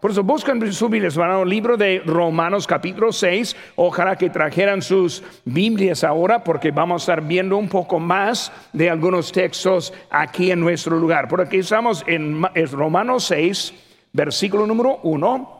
[0.00, 3.56] Por eso buscan su hermano, libro de Romanos capítulo 6.
[3.74, 8.90] Ojalá que trajeran sus Biblias ahora porque vamos a estar viendo un poco más de
[8.90, 11.26] algunos textos aquí en nuestro lugar.
[11.26, 13.74] Por aquí estamos en Romanos 6,
[14.12, 15.57] versículo número 1.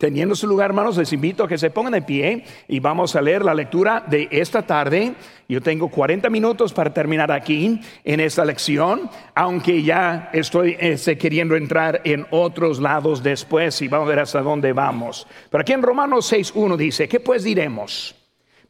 [0.00, 3.20] Teniendo su lugar, hermanos, les invito a que se pongan de pie y vamos a
[3.20, 5.12] leer la lectura de esta tarde.
[5.46, 11.54] Yo tengo 40 minutos para terminar aquí en esta lección, aunque ya estoy este, queriendo
[11.54, 15.26] entrar en otros lados después y vamos a ver hasta dónde vamos.
[15.50, 18.14] Pero aquí en Romanos 6.1 dice, ¿qué pues diremos?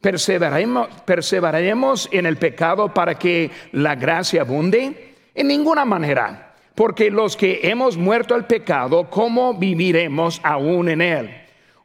[0.01, 5.15] ¿Perseveraremos, ¿Perseveraremos en el pecado para que la gracia abunde?
[5.33, 6.50] En ninguna manera.
[6.75, 11.29] Porque los que hemos muerto al pecado, ¿cómo viviremos aún en él?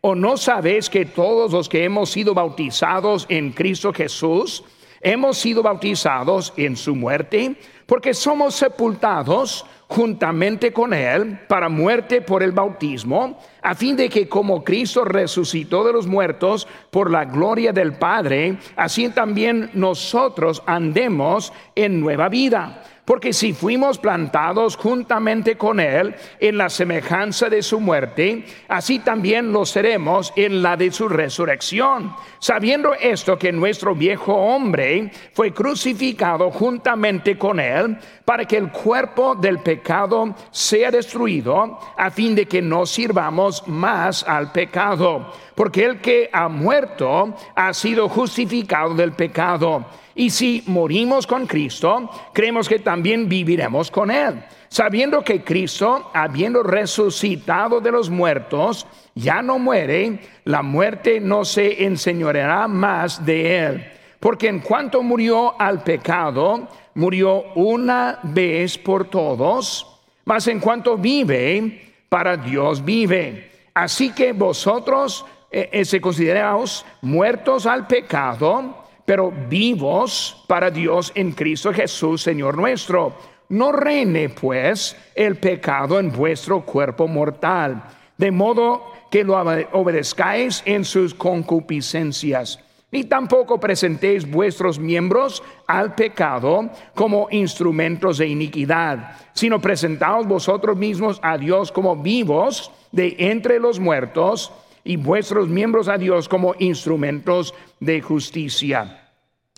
[0.00, 4.62] ¿O no sabéis que todos los que hemos sido bautizados en Cristo Jesús,
[5.00, 7.56] hemos sido bautizados en su muerte?
[7.86, 14.28] Porque somos sepultados juntamente con Él para muerte por el bautismo, a fin de que
[14.28, 21.52] como Cristo resucitó de los muertos por la gloria del Padre, así también nosotros andemos
[21.74, 22.82] en nueva vida.
[23.06, 29.52] Porque si fuimos plantados juntamente con Él en la semejanza de su muerte, así también
[29.52, 32.12] lo seremos en la de su resurrección.
[32.40, 39.36] Sabiendo esto que nuestro viejo hombre fue crucificado juntamente con Él, para que el cuerpo
[39.36, 45.32] del pecado sea destruido, a fin de que no sirvamos más al pecado.
[45.56, 49.86] Porque el que ha muerto ha sido justificado del pecado.
[50.14, 56.62] Y si morimos con Cristo, creemos que también viviremos con Él, sabiendo que Cristo, habiendo
[56.62, 63.92] resucitado de los muertos, ya no muere, la muerte no se enseñoreará más de Él.
[64.20, 71.94] Porque en cuanto murió al pecado, murió una vez por todos, mas en cuanto vive,
[72.10, 73.50] para Dios vive.
[73.74, 75.24] Así que vosotros
[75.58, 78.76] eh, eh, se consideraos muertos al pecado,
[79.06, 83.14] pero vivos para Dios en Cristo Jesús, Señor nuestro.
[83.48, 87.82] No reine pues el pecado en vuestro cuerpo mortal,
[88.18, 89.40] de modo que lo
[89.72, 92.62] obedezcáis en sus concupiscencias.
[92.90, 101.18] Ni tampoco presentéis vuestros miembros al pecado como instrumentos de iniquidad, sino presentaos vosotros mismos
[101.22, 104.52] a Dios como vivos de entre los muertos
[104.86, 109.10] y vuestros miembros a Dios como instrumentos de justicia.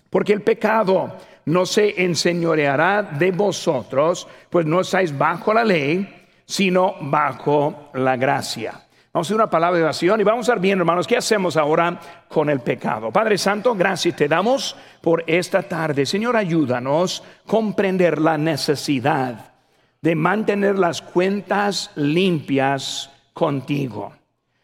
[0.09, 6.95] Porque el pecado no se enseñoreará de vosotros, pues no estáis bajo la ley, sino
[7.01, 8.71] bajo la gracia.
[9.13, 11.57] Vamos a hacer una palabra de oración y vamos a ver bien, hermanos, ¿qué hacemos
[11.57, 13.11] ahora con el pecado?
[13.11, 16.05] Padre Santo, gracias te damos por esta tarde.
[16.05, 19.53] Señor, ayúdanos a comprender la necesidad
[20.01, 24.18] de mantener las cuentas limpias contigo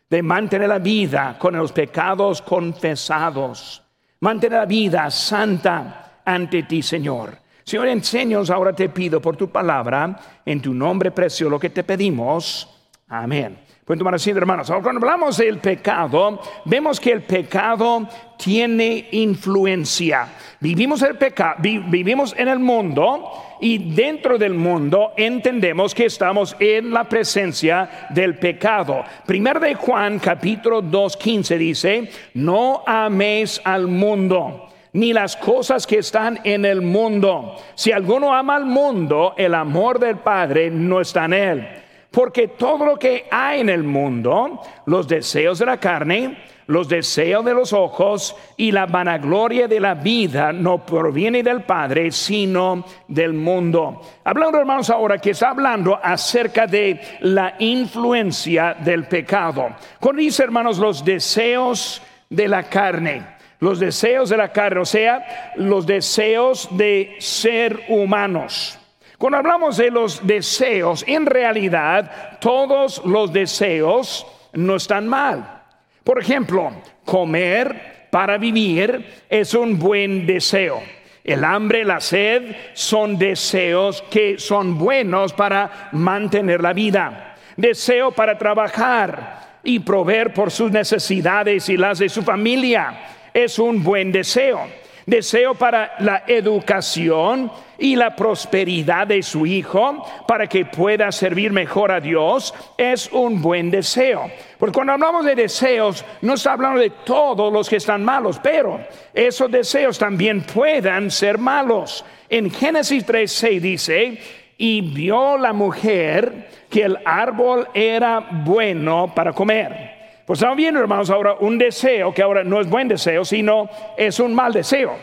[0.09, 3.81] de mantener la vida con los pecados confesados,
[4.19, 7.37] mantener la vida santa ante ti, Señor.
[7.63, 11.83] Señor, enséñanos ahora te pido por tu palabra, en tu nombre precioso, lo que te
[11.83, 12.69] pedimos.
[13.07, 13.57] Amén.
[13.83, 14.69] Pueden tomar asiento, hermanos.
[14.69, 20.27] Ahora, cuando hablamos del pecado, vemos que el pecado tiene influencia.
[20.65, 21.15] Vivimos, el
[21.59, 23.31] vivimos en el mundo
[23.61, 29.03] y dentro del mundo entendemos que estamos en la presencia del pecado.
[29.27, 35.99] Primero de Juan, capítulo 2, 15 dice: No améis al mundo ni las cosas que
[35.99, 37.57] están en el mundo.
[37.75, 41.84] Si alguno ama al mundo, el amor del Padre no está en él.
[42.15, 46.37] Porque todo lo que hay en el mundo, los deseos de la carne,
[46.67, 52.13] los deseos de los ojos y la vanagloria de la vida no proviene del Padre,
[52.13, 54.01] sino del mundo.
[54.23, 59.75] Hablando, hermanos, ahora que está hablando acerca de la influencia del pecado.
[59.99, 63.27] Cuando dice, hermanos, los deseos de la carne,
[63.59, 68.79] los deseos de la carne, o sea, los deseos de ser humanos.
[69.17, 75.63] Cuando hablamos de los deseos, en realidad todos los deseos no están mal.
[76.03, 76.71] Por ejemplo,
[77.05, 80.81] comer para vivir es un buen deseo.
[81.23, 87.35] El hambre, la sed son deseos que son buenos para mantener la vida.
[87.57, 93.81] Deseo para trabajar y proveer por sus necesidades y las de su familia es un
[93.81, 94.67] buen deseo
[95.05, 101.91] deseo para la educación y la prosperidad de su hijo para que pueda servir mejor
[101.91, 104.29] a Dios es un buen deseo.
[104.57, 108.79] Porque cuando hablamos de deseos, no está hablando de todos los que están malos, pero
[109.13, 112.05] esos deseos también puedan ser malos.
[112.29, 114.19] En Génesis 3:6 dice,
[114.57, 119.95] y vio la mujer que el árbol era bueno para comer.
[120.25, 124.19] Pues estamos viendo, hermanos, ahora un deseo que ahora no es buen deseo, sino es
[124.19, 124.95] un mal deseo.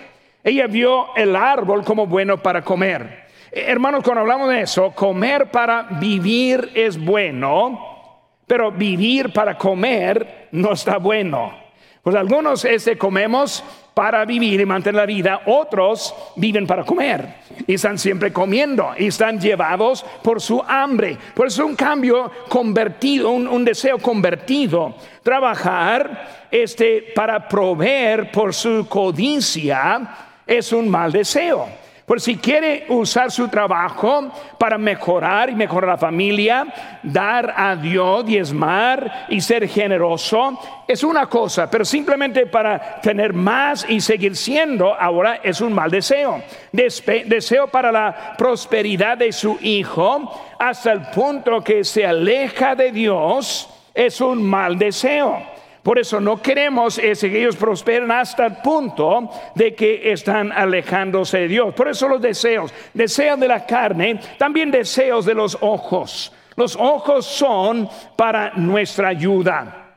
[0.45, 3.27] Ella vio el árbol como bueno para comer.
[3.53, 10.49] Eh, hermanos, cuando hablamos de eso, comer para vivir es bueno, pero vivir para comer
[10.53, 11.63] no está bueno.
[12.03, 13.63] Pues algunos este, comemos
[13.95, 17.35] para vivir y mantener la vida, otros viven para comer
[17.65, 21.17] y están siempre comiendo y están llevados por su hambre.
[21.33, 30.32] Por eso un cambio convertido, un, deseo convertido, trabajar este, para proveer por su codicia
[30.47, 31.69] es un mal deseo.
[32.07, 36.67] Por si quiere usar su trabajo para mejorar y mejorar la familia,
[37.03, 40.59] dar a Dios, diezmar y ser generoso,
[40.89, 45.91] es una cosa, pero simplemente para tener más y seguir siendo, ahora es un mal
[45.91, 46.43] deseo.
[46.73, 53.71] deseo para la prosperidad de su hijo hasta el punto que se aleja de Dios,
[53.95, 55.52] es un mal deseo.
[55.83, 61.49] Por eso no queremos que ellos prosperen hasta el punto de que están alejándose de
[61.49, 61.75] Dios.
[61.75, 66.33] Por eso los deseos, deseos de la carne, también deseos de los ojos.
[66.57, 69.97] Los ojos son para nuestra ayuda.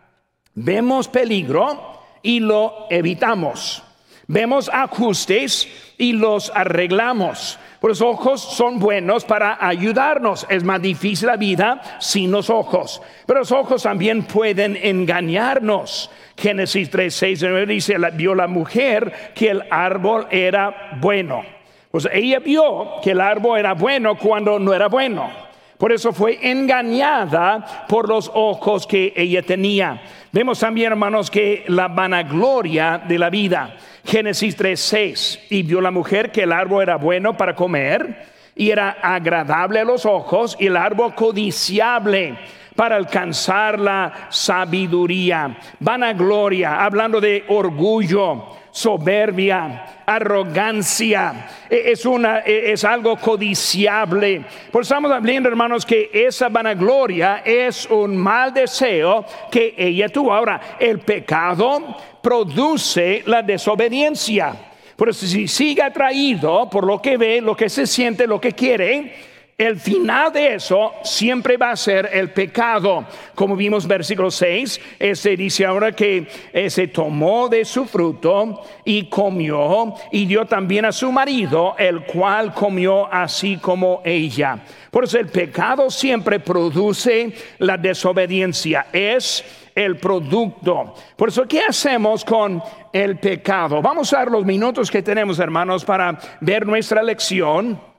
[0.56, 3.84] Vemos peligro y lo evitamos.
[4.28, 5.68] Vemos ajustes
[6.00, 7.60] y los arreglamos.
[7.88, 10.48] Los ojos son buenos para ayudarnos.
[10.50, 13.02] Es más difícil la vida sin los ojos.
[13.28, 16.10] Pero los ojos también pueden engañarnos.
[16.36, 21.44] Génesis 3, 6, 9 dice, vio la mujer que el árbol era bueno.
[21.92, 25.45] Pues ella vio que el árbol era bueno cuando no era bueno.
[25.78, 30.02] Por eso fue engañada por los ojos que ella tenía.
[30.32, 33.76] Vemos también, hermanos, que la vanagloria de la vida.
[34.06, 35.40] Génesis 3:6.
[35.50, 38.26] Y vio la mujer que el árbol era bueno para comer
[38.56, 42.38] y era agradable a los ojos y el árbol codiciable
[42.76, 45.58] para alcanzar la sabiduría.
[45.80, 48.46] Vanagloria, hablando de orgullo,
[48.76, 54.44] soberbia, arrogancia, e, es, una, e, es algo codiciable.
[54.70, 60.34] Por eso estamos hablando, hermanos, que esa vanagloria es un mal deseo que ella tuvo.
[60.34, 64.54] Ahora, el pecado produce la desobediencia.
[64.98, 68.52] Por eso si sigue atraído por lo que ve, lo que se siente, lo que
[68.52, 69.16] quiere,
[69.58, 73.06] el final de eso siempre va a ser el pecado.
[73.34, 74.82] Como vimos versículo 6,
[75.14, 76.28] se dice ahora que
[76.70, 82.54] se tomó de su fruto y comió y dio también a su marido, el cual
[82.54, 84.60] comió así como ella.
[84.92, 88.88] Por eso el pecado siempre produce la desobediencia.
[88.92, 90.96] Es el producto.
[91.16, 92.62] Por eso, ¿qué hacemos con
[92.92, 93.82] el pecado?
[93.82, 97.95] Vamos a dar los minutos que tenemos, hermanos, para ver nuestra lección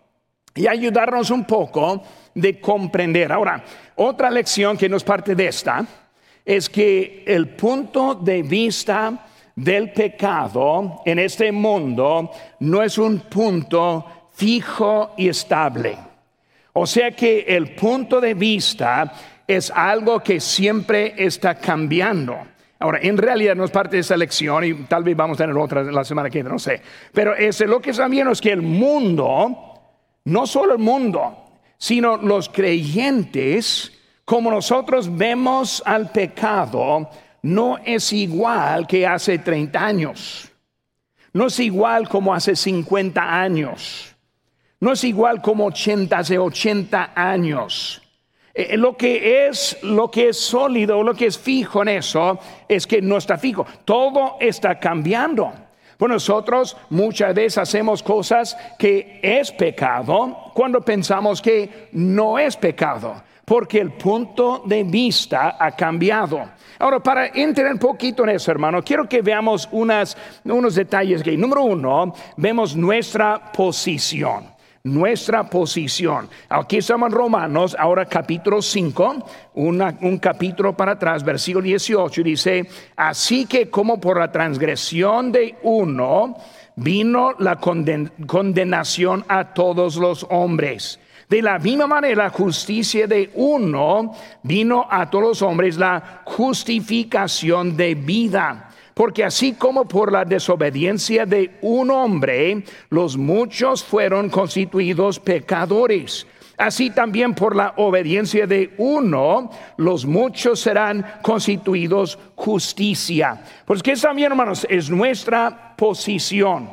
[0.57, 2.03] y ayudarnos un poco
[2.35, 3.31] de comprender.
[3.31, 3.63] Ahora,
[3.95, 5.87] otra lección que nos parte de esta
[6.45, 12.31] es que el punto de vista del pecado en este mundo
[12.61, 15.97] no es un punto fijo y estable.
[16.75, 19.13] O sea que el punto de vista
[19.47, 22.37] es algo que siempre está cambiando.
[22.79, 25.57] Ahora, en realidad no es parte de esa lección y tal vez vamos a tener
[25.57, 26.83] otra la semana que viene, no sé.
[27.13, 29.76] Pero es lo que sabemos es que el mundo
[30.27, 31.37] no solo el mundo,
[31.79, 33.93] sino los creyentes,
[34.25, 37.09] como nosotros vemos al pecado,
[37.43, 40.51] no es igual que hace 30 años.
[41.33, 44.17] No es igual como hace 50 años.
[44.81, 48.03] No es igual como 80 hace 80 años.
[48.53, 52.41] Eh, eh, lo que es lo que es sólido, lo que es fijo en eso
[52.69, 53.65] es que no está fijo.
[53.85, 55.53] Todo está cambiando.
[55.97, 63.23] Pues nosotros muchas veces hacemos cosas que es pecado cuando pensamos que no es pecado,
[63.45, 66.41] porque el punto de vista ha cambiado.
[66.79, 71.37] Ahora, para entrar un poquito en eso, hermano, quiero que veamos unas, unos detalles que,
[71.37, 74.56] número uno, vemos nuestra posición
[74.87, 76.29] nuestra posición.
[76.49, 83.47] Aquí estamos en Romanos, ahora capítulo 5, un capítulo para atrás, versículo 18, dice, así
[83.47, 86.37] que como por la transgresión de uno
[86.77, 91.01] vino la condenación a todos los hombres.
[91.29, 94.13] De la misma manera, la justicia de uno
[94.45, 98.66] vino a todos los hombres, la justificación de vida.
[98.97, 106.27] Porque así como por la desobediencia de un hombre, los muchos fueron constituidos pecadores.
[106.57, 113.45] Así también por la obediencia de uno, los muchos serán constituidos justicia.
[113.67, 116.71] Pues que también, hermanos, es nuestra posición.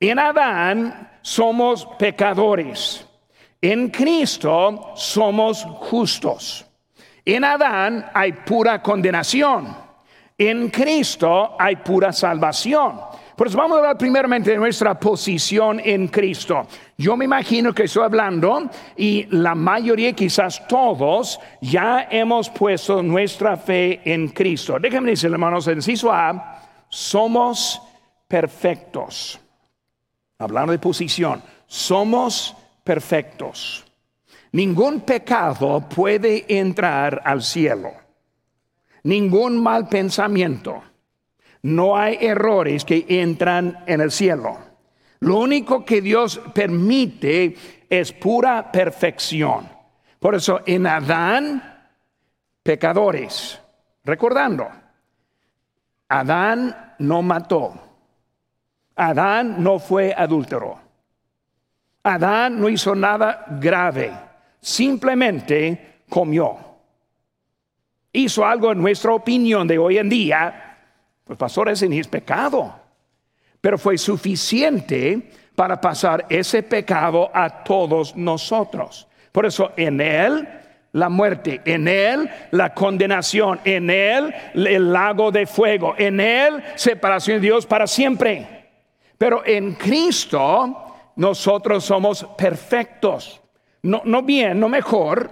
[0.00, 3.06] En Adán somos pecadores.
[3.60, 6.66] En Cristo somos justos.
[7.24, 9.91] En Adán hay pura condenación.
[10.36, 13.00] En Cristo hay pura salvación.
[13.36, 16.66] Pues vamos a hablar primeramente de nuestra posición en Cristo.
[16.98, 23.56] Yo me imagino que estoy hablando y la mayoría, quizás todos, ya hemos puesto nuestra
[23.56, 24.78] fe en Cristo.
[24.78, 27.80] Déjenme decir, hermanos, en inciso A, somos
[28.28, 29.40] perfectos.
[30.38, 33.84] Hablando de posición, somos perfectos.
[34.52, 38.01] Ningún pecado puede entrar al cielo.
[39.04, 40.82] Ningún mal pensamiento
[41.62, 44.58] no hay errores que entran en el cielo.
[45.20, 47.56] Lo único que Dios permite
[47.88, 49.68] es pura perfección.
[50.18, 51.88] Por eso en Adán,
[52.62, 53.60] pecadores.
[54.04, 54.68] Recordando,
[56.08, 57.74] Adán no mató.
[58.96, 60.80] Adán no fue adúltero.
[62.02, 64.12] Adán no hizo nada grave.
[64.60, 66.71] Simplemente comió.
[68.12, 70.72] Hizo algo en nuestra opinión de hoy en día
[71.24, 72.74] pues pastor, ese es pecado.
[73.60, 79.06] Pero fue suficiente para pasar ese pecado a todos nosotros.
[79.30, 80.48] Por eso en Él
[80.92, 87.36] la muerte, en Él la condenación, en Él el lago de fuego, en Él separación
[87.36, 88.68] de Dios para siempre.
[89.16, 93.40] Pero en Cristo nosotros somos perfectos.
[93.82, 95.30] No, no bien, no mejor,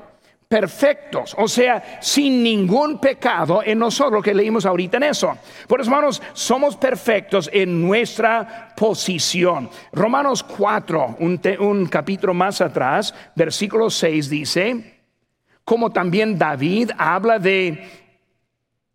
[0.51, 5.39] perfectos, o sea, sin ningún pecado en nosotros, que leímos ahorita en eso.
[5.69, 9.71] Por eso, hermanos, somos perfectos en nuestra posición.
[9.93, 15.03] Romanos 4, un, un capítulo más atrás, versículo 6 dice,
[15.65, 17.89] como también David habla de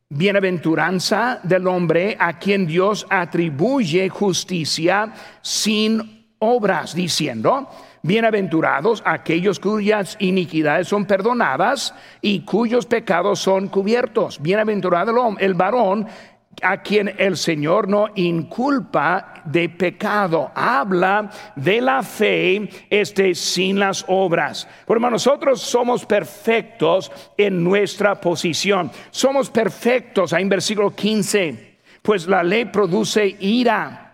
[0.09, 7.69] bienaventuranza del hombre a quien Dios atribuye justicia sin obras, diciendo,
[8.05, 14.39] Bienaventurados aquellos cuyas iniquidades son perdonadas y cuyos pecados son cubiertos.
[14.39, 16.05] Bienaventurado el varón
[16.61, 20.51] a quien el Señor no inculpa de pecado.
[20.53, 24.67] Habla de la fe este, sin las obras.
[24.85, 28.91] Por nosotros somos perfectos en nuestra posición.
[29.09, 34.04] Somos perfectos, ahí en versículo 15, pues la ley produce ira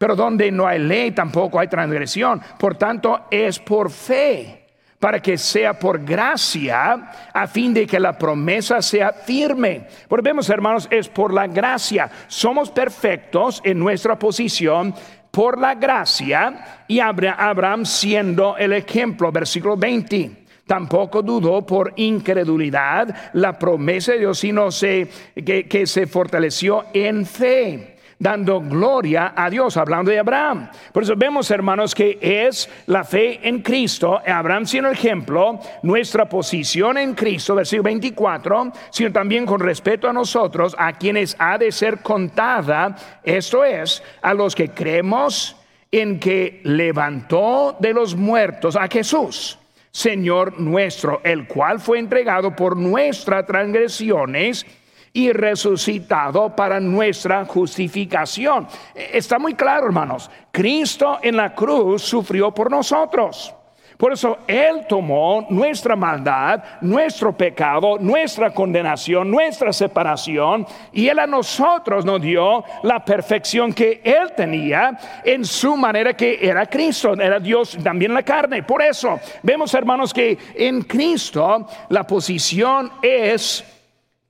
[0.00, 2.40] pero donde no hay ley tampoco hay transgresión.
[2.58, 4.64] Por tanto, es por fe,
[4.98, 9.86] para que sea por gracia, a fin de que la promesa sea firme.
[10.08, 12.10] Porque vemos, hermanos, es por la gracia.
[12.28, 14.94] Somos perfectos en nuestra posición
[15.30, 23.58] por la gracia y Abraham siendo el ejemplo, versículo 20 tampoco dudó por incredulidad la
[23.58, 29.76] promesa de Dios, sino se, que, que se fortaleció en fe dando gloria a Dios,
[29.78, 30.70] hablando de Abraham.
[30.92, 36.98] Por eso vemos, hermanos, que es la fe en Cristo, Abraham siendo ejemplo, nuestra posición
[36.98, 42.00] en Cristo, versículo 24, sino también con respeto a nosotros, a quienes ha de ser
[42.02, 45.56] contada, esto es, a los que creemos
[45.90, 49.58] en que levantó de los muertos a Jesús.
[49.92, 54.64] Señor nuestro, el cual fue entregado por nuestras transgresiones
[55.12, 58.66] y resucitado para nuestra justificación.
[58.94, 60.30] Está muy claro, hermanos.
[60.50, 63.54] Cristo en la cruz sufrió por nosotros.
[64.00, 71.26] Por eso Él tomó nuestra maldad, nuestro pecado, nuestra condenación, nuestra separación, y Él a
[71.26, 77.38] nosotros nos dio la perfección que Él tenía en su manera que era Cristo, era
[77.38, 78.62] Dios también la carne.
[78.62, 83.79] Por eso vemos, hermanos, que en Cristo la posición es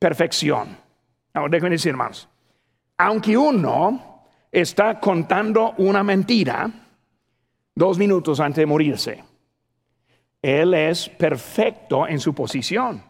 [0.00, 0.76] perfección.
[1.34, 2.28] Ahora déjenme decir, hermanos,
[2.98, 6.68] aunque uno está contando una mentira
[7.74, 9.24] dos minutos antes de morirse,
[10.42, 13.04] él es perfecto en su posición.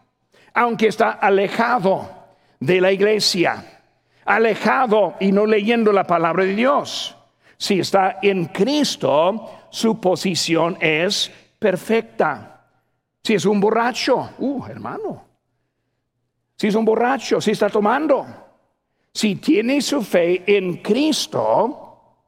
[0.53, 2.09] Aunque está alejado
[2.59, 3.81] de la iglesia,
[4.25, 7.17] alejado y no leyendo la palabra de Dios.
[7.57, 12.65] Si está en Cristo, su posición es perfecta.
[13.23, 15.30] Si es un borracho, uh, hermano,
[16.61, 18.23] si es un borracho, si está tomando,
[19.11, 22.19] si tiene su fe en Cristo,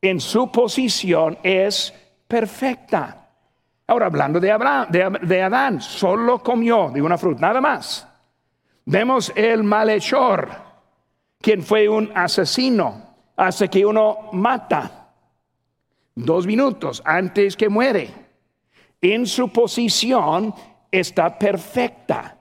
[0.00, 1.92] en su posición es
[2.26, 3.28] perfecta.
[3.86, 8.08] Ahora, hablando de, Abraham, de, Adán, solo comió de una fruta, nada más.
[8.86, 10.48] Vemos el malhechor,
[11.38, 15.10] quien fue un asesino, hace que uno mata
[16.14, 18.08] dos minutos antes que muere.
[19.02, 20.54] En su posición
[20.90, 22.38] está perfecta.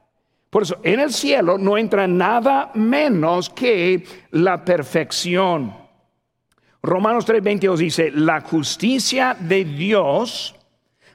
[0.51, 5.74] Por eso, en el cielo no entra nada menos que la perfección.
[6.84, 10.53] Romanos 3:22 dice, la justicia de Dios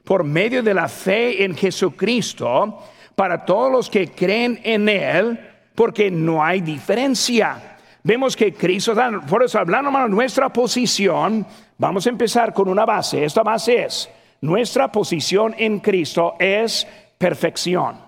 [0.04, 2.82] por medio de la fe en Jesucristo
[3.14, 5.38] para todos los que creen en Él,
[5.74, 7.76] porque no hay diferencia.
[8.02, 8.94] Vemos que Cristo,
[9.28, 13.22] por eso hablando de nuestra posición, vamos a empezar con una base.
[13.22, 14.08] Esta base es,
[14.40, 16.86] nuestra posición en Cristo es
[17.18, 18.05] perfección.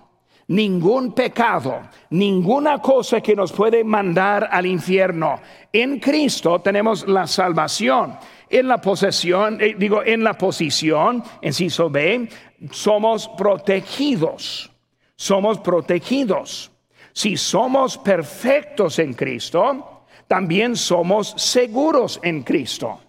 [0.49, 5.39] Ningún pecado, ninguna cosa que nos puede mandar al infierno.
[5.71, 8.17] En Cristo tenemos la salvación.
[8.49, 12.27] En la posesión, eh, digo, en la posición, en inciso B,
[12.71, 14.71] somos protegidos.
[15.15, 16.71] Somos protegidos.
[17.13, 22.99] Si somos perfectos en Cristo, también somos seguros en Cristo.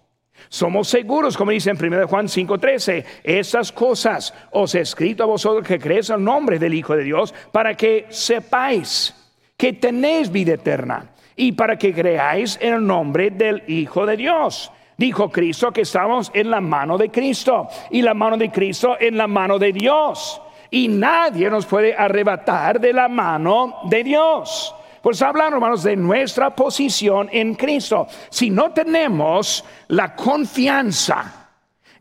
[0.49, 5.67] Somos seguros, como dice en 1 Juan 5:13, estas cosas os he escrito a vosotros
[5.67, 9.15] que creéis el nombre del Hijo de Dios, para que sepáis
[9.57, 14.71] que tenéis vida eterna y para que creáis en el nombre del Hijo de Dios.
[14.97, 19.17] Dijo Cristo que estamos en la mano de Cristo y la mano de Cristo en
[19.17, 20.41] la mano de Dios.
[20.69, 24.75] Y nadie nos puede arrebatar de la mano de Dios.
[25.01, 28.07] Pues hablan, hermanos, de nuestra posición en Cristo.
[28.29, 31.49] Si no tenemos la confianza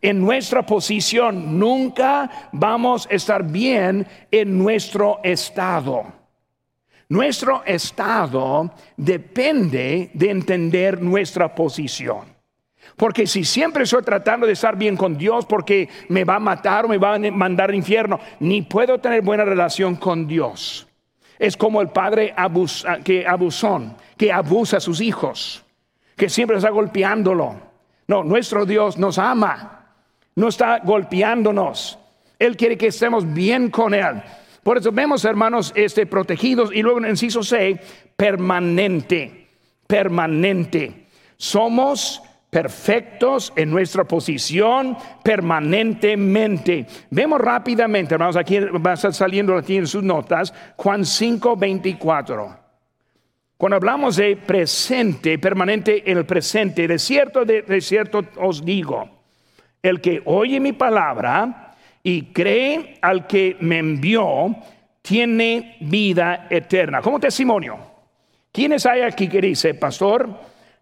[0.03, 6.21] en nuestra posición, nunca vamos a estar bien en nuestro estado.
[7.09, 12.41] Nuestro estado depende de entender nuestra posición.
[12.97, 16.85] Porque si siempre estoy tratando de estar bien con Dios porque me va a matar
[16.85, 20.87] o me va a mandar al infierno, ni puedo tener buena relación con Dios.
[21.41, 22.35] Es como el padre
[23.03, 25.65] que abusón, que abusa a sus hijos,
[26.15, 27.57] que siempre está golpeándolo.
[28.07, 29.87] No, nuestro Dios nos ama,
[30.35, 31.99] no está golpeándonos.
[32.39, 34.23] Él quiere que estemos bien con Él.
[34.63, 37.81] Por eso vemos, hermanos, este, protegidos y luego en inciso C,
[38.15, 39.49] permanente,
[39.87, 41.07] permanente.
[41.39, 46.87] Somos perfectos en nuestra posición permanentemente.
[47.11, 52.59] Vemos rápidamente, hermanos, aquí va a estar saliendo aquí en sus notas, Juan 5, 24.
[53.57, 59.09] Cuando hablamos de presente, permanente en el presente, de cierto, de cierto os digo,
[59.83, 64.57] el que oye mi palabra y cree al que me envió,
[65.03, 67.01] tiene vida eterna.
[67.03, 67.79] Como testimonio,
[68.53, 70.29] ¿quiénes hay aquí que dice, pastor,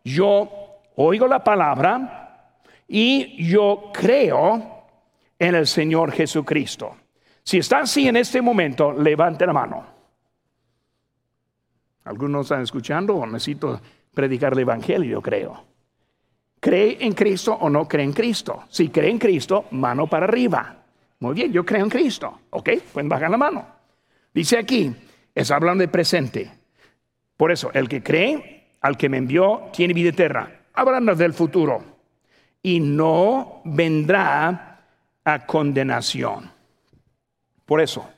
[0.05, 0.68] yo
[1.01, 2.55] oigo la palabra
[2.89, 4.85] y yo creo
[5.39, 6.97] en el Señor Jesucristo.
[7.43, 9.87] Si está así en este momento, levante la mano.
[12.05, 13.81] Algunos están escuchando o necesito
[14.13, 15.65] predicar el Evangelio, yo creo.
[16.59, 18.65] ¿Cree en Cristo o no cree en Cristo?
[18.69, 20.77] Si cree en Cristo, mano para arriba.
[21.21, 22.41] Muy bien, yo creo en Cristo.
[22.51, 23.67] Ok, pueden bajar la mano.
[24.35, 24.93] Dice aquí,
[25.35, 26.51] es hablando de presente.
[27.37, 31.85] Por eso, el que cree al que me envió tiene vida eterna hablando del futuro,
[32.62, 34.85] y no vendrá
[35.25, 36.51] a condenación.
[37.64, 38.09] Por eso,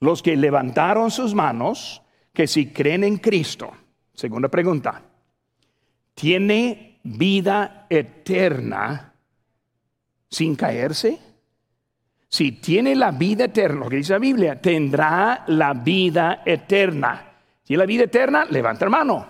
[0.00, 3.70] los que levantaron sus manos, que si creen en Cristo,
[4.12, 5.02] segunda pregunta,
[6.14, 9.12] ¿tiene vida eterna
[10.28, 11.18] sin caerse?
[12.28, 17.32] Si tiene la vida eterna, lo que dice la Biblia, tendrá la vida eterna.
[17.62, 18.44] ¿Tiene la vida eterna?
[18.50, 19.26] Levanta la mano.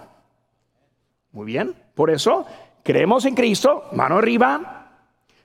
[1.32, 1.74] Muy bien.
[1.94, 2.46] Por eso,
[2.84, 4.90] Creemos en Cristo, mano arriba.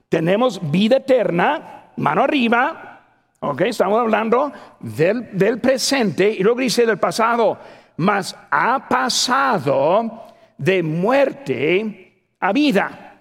[0.09, 2.99] Tenemos vida eterna, mano arriba.
[3.39, 7.57] Ok, estamos hablando del, del presente y luego dice del pasado,
[7.95, 10.25] mas ha pasado
[10.57, 13.15] de muerte a vida.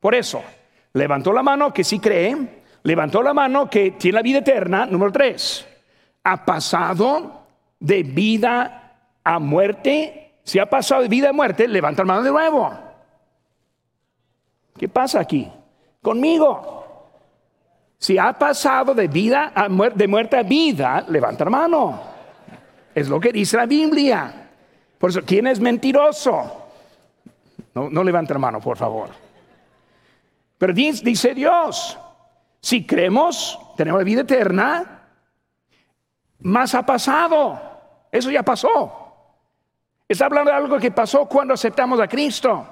[0.00, 0.42] Por eso,
[0.94, 5.12] levantó la mano que sí cree, levantó la mano que tiene la vida eterna, número
[5.12, 5.68] tres.
[6.24, 7.46] Ha pasado
[7.78, 10.38] de vida a muerte.
[10.44, 12.89] Si ha pasado de vida a muerte, levanta la mano de nuevo.
[14.76, 15.50] ¿Qué pasa aquí?
[16.02, 16.80] Conmigo.
[17.98, 22.00] Si ha pasado de vida a de muerte a vida, levanta la mano.
[22.94, 24.48] Es lo que dice la Biblia.
[24.98, 26.68] Por eso, ¿quién es mentiroso?
[27.74, 29.10] No, no levanta la mano, por favor.
[30.56, 31.98] Pero dice, dice Dios,
[32.60, 35.08] si creemos, tenemos la vida eterna,
[36.40, 37.60] más ha pasado.
[38.10, 39.00] Eso ya pasó.
[40.08, 42.66] Está hablando de algo que pasó cuando aceptamos a Cristo.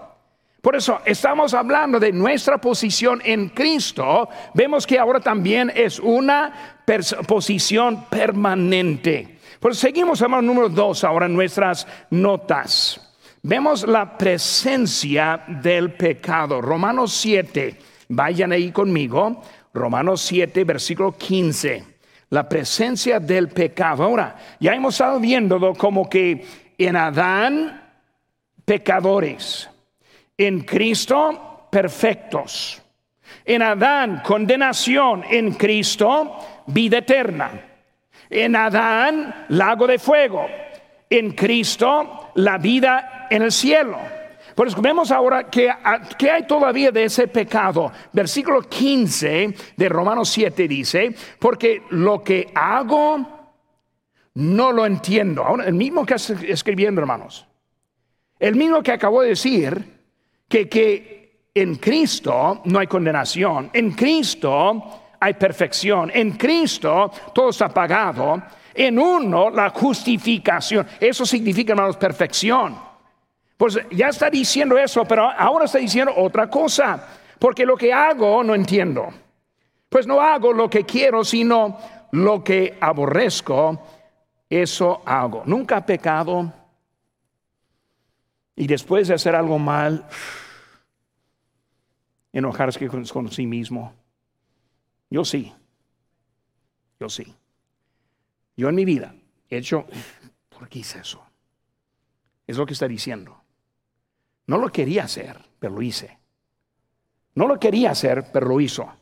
[0.69, 4.29] Por eso estamos hablando de nuestra posición en Cristo.
[4.53, 6.77] Vemos que ahora también es una
[7.27, 9.39] posición permanente.
[9.61, 13.01] Por seguimos, hermano, número dos, ahora nuestras notas.
[13.43, 16.61] Vemos la presencia del pecado.
[16.61, 17.79] Romanos 7,
[18.11, 19.41] vayan ahí conmigo.
[19.73, 21.83] Romanos 7, versículo 15.
[22.29, 24.03] La presencia del pecado.
[24.03, 27.91] Ahora, ya hemos estado viendo como que en Adán,
[28.67, 29.71] pecadores
[30.39, 32.81] en Cristo perfectos.
[33.45, 35.25] En Adán, condenación.
[35.29, 37.51] En Cristo, vida eterna.
[38.31, 40.47] En Adán, lago de fuego.
[41.11, 43.99] En Cristo, la vida en el cielo.
[44.55, 45.71] Por vemos ahora que,
[46.17, 47.93] que, hay todavía de ese pecado.
[48.13, 53.53] Versículo 15 de Romanos 7 dice, porque lo que hago
[54.35, 55.45] no lo entiendo.
[55.45, 57.47] Ahora, el mismo que escribiendo, hermanos.
[58.39, 59.98] El mismo que acabó de decir
[60.49, 63.71] que, que en Cristo no hay condenación.
[63.73, 66.11] En Cristo hay perfección.
[66.15, 68.43] En Cristo todo está pagado.
[68.75, 70.87] En uno la justificación.
[71.01, 72.79] Eso significa, hermanos, perfección.
[73.57, 77.09] Pues ya está diciendo eso, pero ahora está diciendo otra cosa,
[77.41, 79.09] porque lo que hago no entiendo.
[79.89, 81.77] Pues no hago lo que quiero, sino
[82.13, 83.83] lo que aborrezco,
[84.49, 85.43] eso hago.
[85.45, 86.53] Nunca pecado
[88.59, 90.05] y después de hacer algo mal,
[92.33, 93.95] enojarse con, sí mismo.
[95.09, 95.55] Yo sí,
[96.99, 97.37] yo sí.
[98.57, 99.15] Yo en mi vida
[99.49, 99.87] he hecho,
[100.49, 101.25] ¿por qué hice eso?
[102.49, 103.41] Es lo que está diciendo.
[104.49, 106.19] No lo quería hacer, pero lo hice.
[107.37, 108.93] No lo quería hacer, pero lo hizo.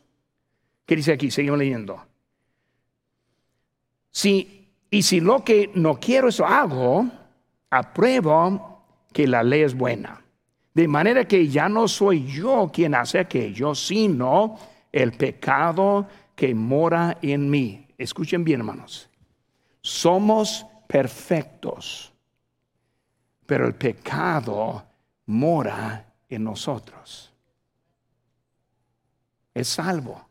[0.85, 1.31] ¿Qué dice aquí?
[1.31, 2.07] Seguimos leyendo.
[4.11, 7.07] Si, y si lo que no quiero eso hago,
[7.71, 8.76] apruebo
[9.17, 10.23] que la ley es buena.
[10.75, 14.59] De manera que ya no soy yo quien hace aquello, sino
[14.93, 17.89] el pecado que mora en mí.
[17.97, 19.09] Escuchen bien, hermanos.
[19.81, 22.13] Somos perfectos,
[23.47, 24.85] pero el pecado
[25.25, 27.33] mora en nosotros.
[29.55, 30.29] Es salvo.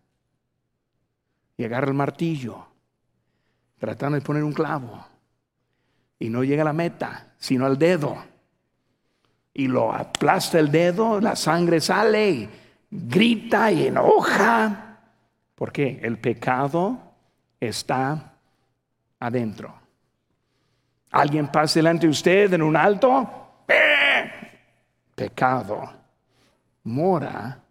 [1.58, 2.68] Agarra el martillo,
[3.80, 5.04] tratando de poner un clavo.
[6.20, 8.35] Y no llega a la meta, sino al dedo.
[9.56, 12.50] Y lo aplasta el dedo, la sangre sale, y
[12.92, 15.00] grita y enoja.
[15.56, 17.00] Porque el pecado
[17.60, 18.34] está
[19.20, 19.74] adentro.
[21.10, 23.64] Alguien pasa delante de usted en un alto,
[25.16, 26.06] pecado
[26.86, 27.62] mora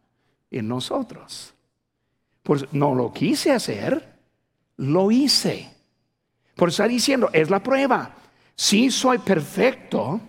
[0.51, 1.55] en nosotros.
[2.42, 4.18] Pues no lo quise hacer,
[4.77, 5.70] lo hice.
[6.55, 8.11] Por está diciendo, es la prueba.
[8.55, 10.20] Sí soy perfecto,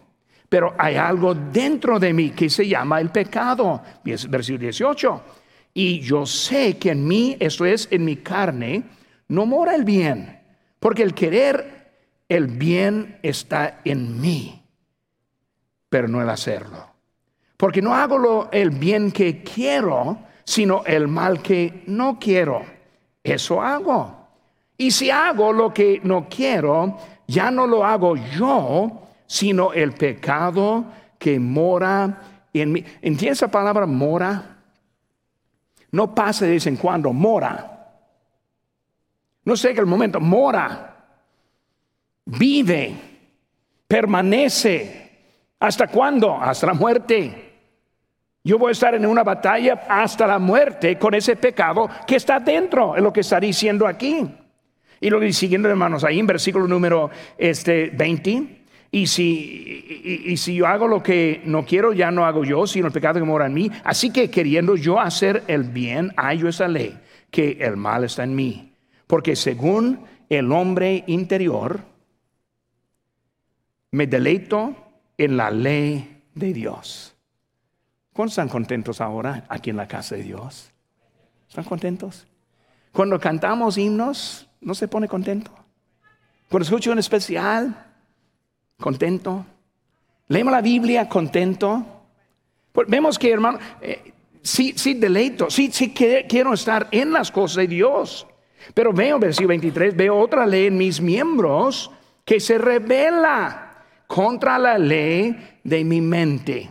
[0.49, 3.81] pero hay algo dentro de mí que se llama el pecado.
[4.03, 5.23] Versículo 18.
[5.73, 8.83] Y yo sé que en mí, esto es, en mi carne,
[9.27, 10.39] no mora el bien.
[10.79, 11.75] Porque el querer
[12.27, 14.63] el bien está en mí,
[15.89, 16.85] pero no el hacerlo.
[17.57, 22.63] Porque no hago lo, el bien que quiero, sino el mal que no quiero.
[23.23, 24.27] Eso hago.
[24.77, 30.85] Y si hago lo que no quiero, ya no lo hago yo, sino el pecado
[31.17, 32.21] que mora
[32.53, 32.83] en mí.
[33.01, 34.57] ¿Entiendes esa palabra mora?
[35.91, 37.71] No pasa de vez en cuando, mora.
[39.43, 40.95] No sé que el momento, mora.
[42.25, 42.95] Vive,
[43.87, 45.05] permanece.
[45.59, 46.35] ¿Hasta cuándo?
[46.35, 47.45] Hasta la muerte.
[48.43, 52.39] Yo voy a estar en una batalla hasta la muerte con ese pecado que está
[52.39, 54.27] dentro, es lo que está diciendo aquí.
[55.01, 58.54] Y lo que siguiendo hermanos, ahí en versículo número este, 20,
[58.95, 62.87] y si, y, si yo hago lo que no quiero, ya no hago yo, sino
[62.87, 63.69] el pecado que mora en mí.
[63.83, 66.97] Así que queriendo yo hacer el bien, hay esa ley,
[67.29, 68.71] que el mal está en mí.
[69.05, 71.81] Porque según el hombre interior,
[73.91, 74.73] me deleito
[75.17, 77.17] en la ley de Dios.
[78.13, 80.71] ¿Cuántos están contentos ahora aquí en la casa de Dios?
[81.49, 82.25] ¿Están contentos?
[82.93, 85.51] Cuando cantamos himnos, ¿no se pone contento?
[86.47, 87.85] Cuando escucho un especial,
[88.79, 89.45] contento.
[90.27, 91.85] Leemos la Biblia, contento.
[92.87, 97.67] Vemos que, hermano, eh, sí, sí deleito, sí, sí quiero estar en las cosas de
[97.67, 98.27] Dios.
[98.73, 101.91] Pero veo, versículo 23, veo otra ley en mis miembros
[102.23, 106.69] que se revela contra la ley de mi mente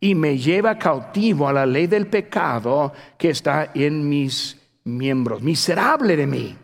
[0.00, 5.42] y me lleva cautivo a la ley del pecado que está en mis miembros.
[5.42, 6.56] Miserable de mí.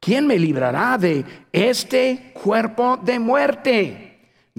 [0.00, 4.09] ¿Quién me librará de este cuerpo de muerte?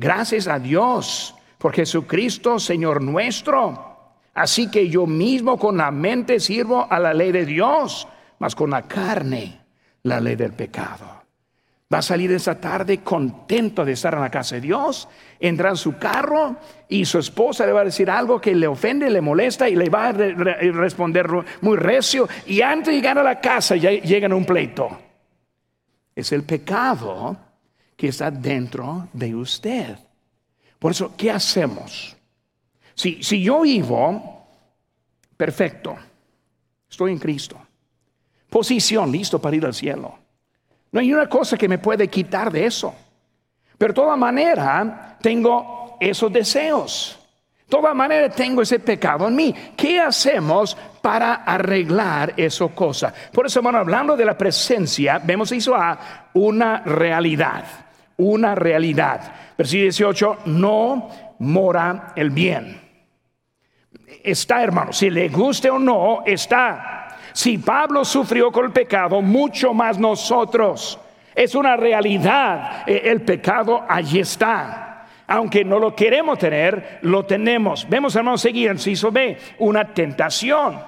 [0.01, 4.15] Gracias a Dios por Jesucristo, Señor nuestro.
[4.33, 8.07] Así que yo mismo con la mente sirvo a la ley de Dios,
[8.39, 9.61] mas con la carne
[10.01, 11.05] la ley del pecado.
[11.93, 15.07] Va a salir esa tarde contento de estar en la casa de Dios,
[15.39, 16.55] entra en su carro
[16.89, 19.87] y su esposa le va a decir algo que le ofende, le molesta y le
[19.87, 21.27] va a responder
[21.61, 22.27] muy recio.
[22.47, 24.97] Y antes de llegar a la casa ya llegan a un pleito.
[26.15, 27.50] Es el pecado
[28.01, 29.95] que está dentro de usted.
[30.79, 32.15] Por eso, ¿qué hacemos?
[32.95, 34.47] Si, si yo vivo
[35.37, 35.95] perfecto,
[36.91, 37.57] Estoy en Cristo.
[38.49, 40.13] Posición, listo para ir al cielo.
[40.91, 42.93] No hay una cosa que me puede quitar de eso.
[43.77, 47.17] Pero de toda manera tengo esos deseos.
[47.59, 49.55] De toda manera tengo ese pecado en mí.
[49.77, 53.13] ¿Qué hacemos para arreglar esa cosa?
[53.31, 57.63] Por eso, bueno, hablando de la presencia, vemos eso a una realidad.
[58.21, 59.33] Una realidad.
[59.57, 62.79] Versículo 18, no mora el bien.
[64.23, 67.17] Está, hermano, si le guste o no, está.
[67.33, 70.99] Si Pablo sufrió con el pecado, mucho más nosotros.
[71.33, 72.83] Es una realidad.
[72.85, 75.07] Eh, el pecado allí está.
[75.25, 77.89] Aunque no lo queremos tener, lo tenemos.
[77.89, 80.79] Vemos, hermanos, seguir en Ciso B, una tentación.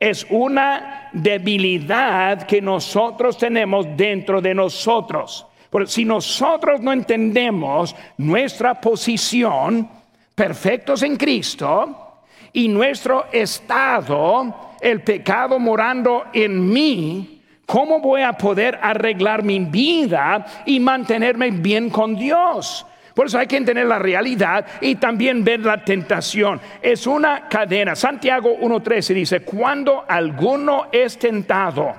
[0.00, 5.47] Es una debilidad que nosotros tenemos dentro de nosotros.
[5.70, 9.88] Porque si nosotros no entendemos nuestra posición,
[10.34, 12.08] perfectos en Cristo,
[12.52, 20.44] y nuestro estado, el pecado morando en mí, ¿cómo voy a poder arreglar mi vida
[20.64, 22.86] y mantenerme bien con Dios?
[23.14, 26.60] Por eso hay que entender la realidad y también ver la tentación.
[26.80, 27.96] Es una cadena.
[27.96, 31.94] Santiago 1.13 dice, cuando alguno es tentado,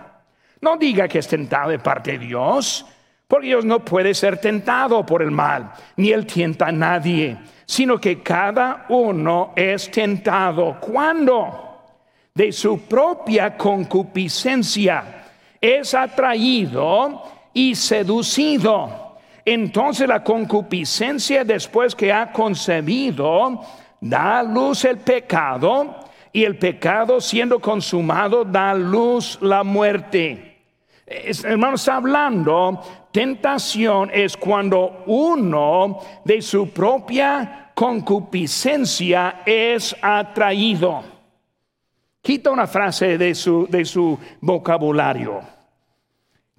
[0.62, 2.86] no diga que es tentado de parte de Dios,
[3.30, 8.02] porque Dios no puede ser tentado por el mal, ni él tienta a nadie, sino
[8.02, 10.80] que cada uno es tentado.
[10.82, 11.78] ¿Cuándo?
[12.34, 15.26] De su propia concupiscencia
[15.62, 17.22] es atraído
[17.54, 19.20] y seducido.
[19.46, 23.62] Entonces la concupiscencia después que ha concebido
[24.02, 26.00] da a luz el pecado
[26.34, 30.49] y el pecado siendo consumado da a luz la muerte.
[31.10, 41.04] Hermano, está hablando, tentación es cuando uno de su propia concupiscencia es atraído.
[42.22, 45.42] Quita una frase de su, de su vocabulario.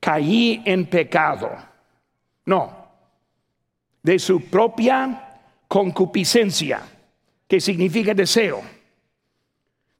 [0.00, 1.50] Caí en pecado.
[2.46, 2.80] No,
[4.02, 6.80] de su propia concupiscencia,
[7.46, 8.62] que significa deseo,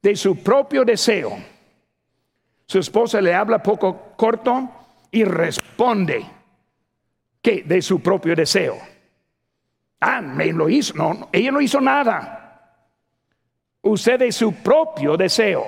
[0.01, 1.37] de su propio deseo.
[2.65, 4.69] Su esposa le habla poco corto
[5.09, 6.23] y responde
[7.41, 8.77] que de su propio deseo.
[9.99, 10.93] Ah, me lo hizo.
[10.93, 12.77] No, ella no hizo nada.
[13.81, 15.65] Usted de su propio deseo.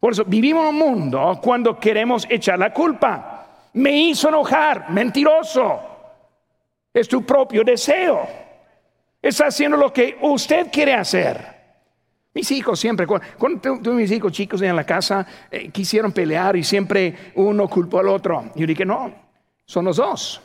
[0.00, 5.80] Por eso vivimos en un mundo cuando queremos echar la culpa me hizo enojar, mentiroso.
[6.92, 8.26] Es tu propio deseo.
[9.22, 11.61] Está haciendo lo que usted quiere hacer.
[12.34, 16.64] Mis hijos siempre, cuando, tuve mis hijos chicos en la casa, eh, quisieron pelear y
[16.64, 18.50] siempre uno culpó al otro.
[18.54, 19.12] Yo dije, no,
[19.66, 20.40] son los dos.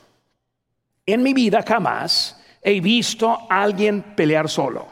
[1.05, 4.85] En mi vida jamás he visto a alguien pelear solo.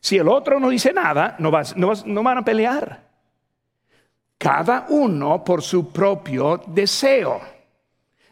[0.00, 1.50] Si el otro no dice nada, no,
[2.06, 3.08] no van a pelear
[4.38, 7.40] cada uno por su propio deseo.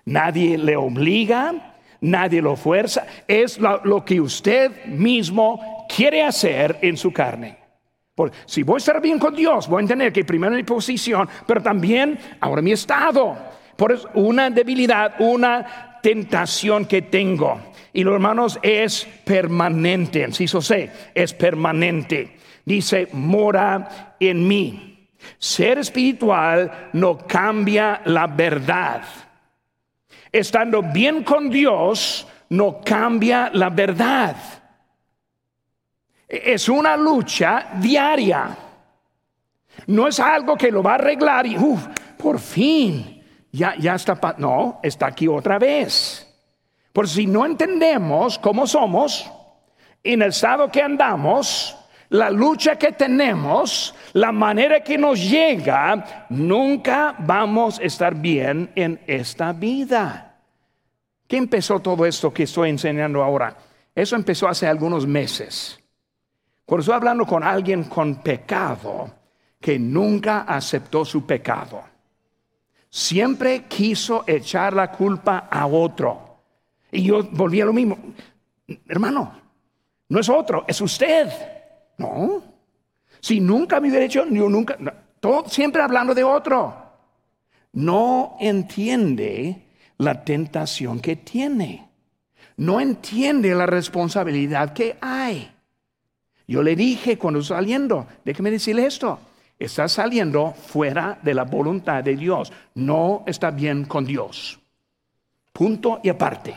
[0.04, 7.12] Nadie le obliga, nadie lo fuerza, es lo, que usted mismo quiere hacer en su
[7.12, 7.58] carne.
[8.14, 11.28] Porque si voy a estar bien con Dios, voy a entender que primero mi posición,
[11.46, 13.36] pero también ahora mi estado.
[13.76, 17.60] Por una debilidad, una tentación que tengo.
[17.92, 22.36] Y los hermanos es permanente, eso sé, es permanente.
[22.64, 25.08] Dice, mora en mí.
[25.38, 29.02] Ser espiritual no cambia la verdad.
[30.36, 34.36] Estando bien con Dios no cambia la verdad.
[36.28, 38.54] Es una lucha diaria.
[39.86, 41.86] No es algo que lo va a arreglar y, uff,
[42.18, 44.34] por fin, ya, ya está.
[44.36, 46.30] No, está aquí otra vez.
[46.92, 49.30] Por si no entendemos cómo somos,
[50.04, 51.74] en el estado que andamos,
[52.10, 59.00] la lucha que tenemos, la manera que nos llega, nunca vamos a estar bien en
[59.06, 60.25] esta vida.
[61.26, 63.56] ¿Qué empezó todo esto que estoy enseñando ahora?
[63.94, 65.78] Eso empezó hace algunos meses.
[66.64, 69.10] Cuando estoy hablando con alguien con pecado
[69.60, 71.82] que nunca aceptó su pecado.
[72.88, 76.38] Siempre quiso echar la culpa a otro.
[76.92, 77.98] Y yo volví a lo mismo.
[78.88, 79.32] Hermano,
[80.08, 81.28] no es otro, es usted.
[81.98, 82.42] No.
[83.20, 84.76] Si nunca me hubiera hecho, yo nunca,
[85.20, 86.74] todo, siempre hablando de otro.
[87.72, 89.65] No entiende
[89.98, 91.88] la tentación que tiene.
[92.56, 95.50] No entiende la responsabilidad que hay.
[96.48, 99.18] Yo le dije cuando saliendo, déjeme decirle esto,
[99.58, 102.52] está saliendo fuera de la voluntad de Dios.
[102.74, 104.58] No está bien con Dios.
[105.52, 106.56] Punto y aparte.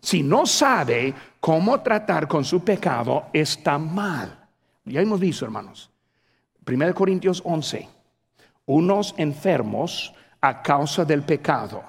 [0.00, 4.46] Si no sabe cómo tratar con su pecado, está mal
[4.84, 5.90] Ya hemos visto, hermanos.
[6.66, 7.88] 1 Corintios 11.
[8.66, 11.82] Unos enfermos a causa del pecado.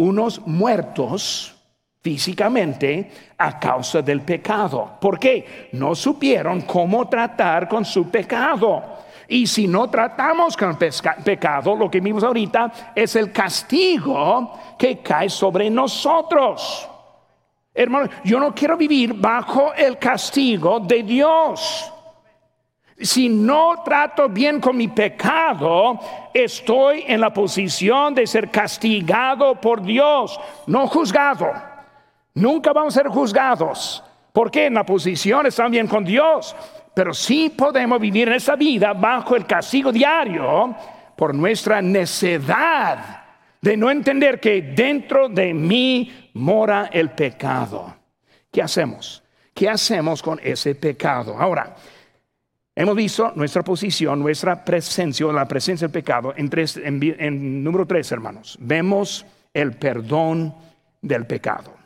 [0.00, 1.54] Unos muertos
[2.00, 4.96] físicamente a causa del pecado.
[4.98, 5.68] ¿Por qué?
[5.72, 8.82] No supieron cómo tratar con su pecado.
[9.28, 15.28] Y si no tratamos con pecado, lo que vimos ahorita es el castigo que cae
[15.28, 16.88] sobre nosotros.
[17.74, 21.92] Hermano, yo no quiero vivir bajo el castigo de Dios.
[23.00, 25.98] Si no trato bien con mi pecado,
[26.34, 31.50] estoy en la posición de ser castigado por Dios, no juzgado.
[32.34, 34.04] Nunca vamos a ser juzgados.
[34.32, 36.54] Porque en la posición están bien con Dios.
[36.94, 40.74] Pero sí podemos vivir en esa vida bajo el castigo diario
[41.16, 43.24] por nuestra necedad
[43.60, 47.94] de no entender que dentro de mí mora el pecado.
[48.50, 49.22] ¿Qué hacemos?
[49.54, 51.36] ¿Qué hacemos con ese pecado?
[51.38, 51.76] Ahora,
[52.80, 56.50] hemos visto nuestra posición, nuestra presencia, la presencia del pecado en,
[57.18, 58.56] en número tres, hermanos.
[58.60, 60.54] Vemos el perdón
[61.00, 61.80] del pecado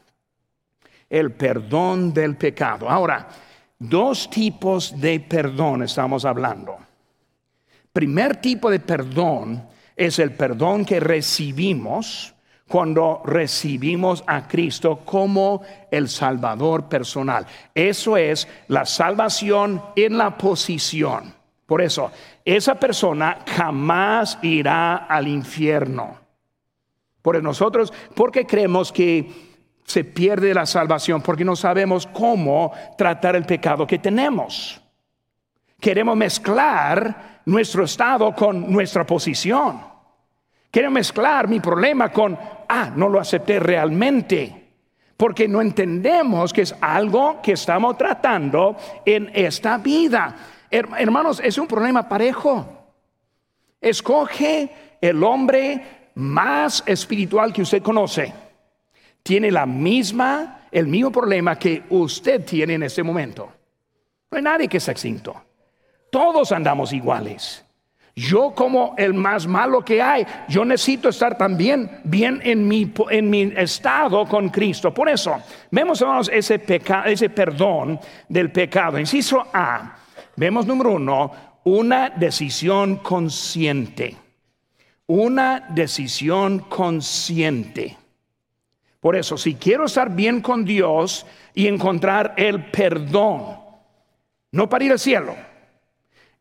[1.14, 2.90] el perdón del pecado.
[2.90, 3.28] Ahora,
[3.78, 6.76] dos tipos de perdón estamos hablando.
[7.92, 12.34] Primer tipo de perdón es el perdón que recibimos
[12.68, 17.46] cuando recibimos a Cristo como el Salvador personal.
[17.74, 21.35] Eso es la salvación en la posición.
[21.66, 22.11] Por eso,
[22.44, 26.18] esa persona jamás irá al infierno.
[27.22, 33.44] Por nosotros, porque creemos que se pierde la salvación porque no sabemos cómo tratar el
[33.44, 34.81] pecado que tenemos.
[35.81, 39.93] Queremos mezclar nuestro estado con nuestra posición.
[40.74, 42.37] Queremos mezclar mi problema con,
[42.68, 44.72] ah, no lo acepté realmente.
[45.16, 50.34] Porque no entendemos que es algo que estamos tratando en esta vida.
[50.68, 52.90] Hermanos, es un problema parejo.
[53.80, 58.32] Escoge el hombre más espiritual que usted conoce
[59.24, 63.50] tiene la misma, el mismo problema que usted tiene en este momento.
[64.30, 65.34] No hay nadie que sea extinto.
[66.10, 67.64] Todos andamos iguales.
[68.16, 74.24] Yo como el más malo que hay, yo necesito estar también bien en mi, estado
[74.27, 74.94] con Cristo.
[74.94, 76.62] Por eso, vemos hermanos ese,
[77.07, 77.98] ese perdón
[78.29, 79.00] del pecado.
[79.00, 79.96] Inciso A,
[80.37, 81.33] vemos número uno,
[81.64, 84.16] una decisión consciente.
[85.07, 87.96] Una decisión consciente.
[89.00, 93.59] Por eso, si quiero estar bien con Dios y encontrar el perdón,
[94.53, 95.35] no para ir al cielo,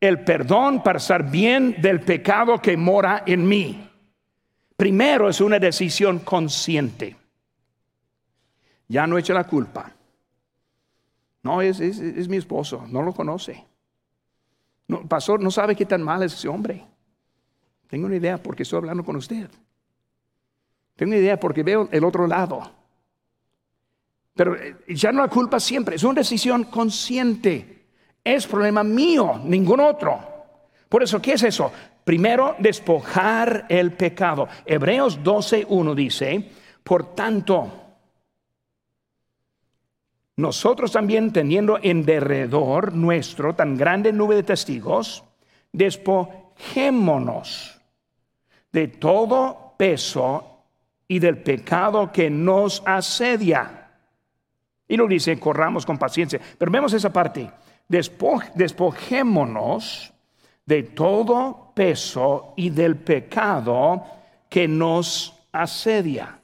[0.04, 3.90] el perdón para estar bien del pecado que mora en mí.
[4.76, 7.16] Primero es una decisión consciente.
[8.90, 9.94] Ya no echa la culpa.
[11.42, 13.64] No, es, es, mi esposo, no lo conoce.
[14.90, 16.84] No, pastor, no sabe qué tan mal es ese hombre.
[17.88, 19.50] Tengo una idea porque estoy hablando con usted.
[20.98, 22.70] Tengo una idea porque veo el otro lado.
[24.34, 27.83] Pero eh, ya no la culpa siempre, es una decisión consciente.
[28.24, 30.20] Es problema mío, ningún otro.
[30.88, 31.72] Por eso, ¿qué es eso?
[32.04, 34.48] Primero, despojar el pecado.
[34.66, 36.52] Hebreos 12.1 dice,
[36.84, 37.72] por tanto,
[40.36, 45.24] nosotros también teniendo en derredor nuestro tan grande nube de testigos,
[45.72, 47.80] despojémonos
[48.72, 50.66] de todo peso
[51.08, 53.92] y del pecado que nos asedia.
[54.88, 56.42] Y lo dice, corramos con paciencia.
[56.58, 57.50] Pero vemos esa parte.
[57.88, 60.14] Despojémonos
[60.66, 64.06] de todo peso y del pecado
[64.50, 66.40] que nos asedia.